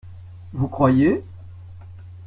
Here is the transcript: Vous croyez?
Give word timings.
Vous 0.53 0.67
croyez? 0.67 1.23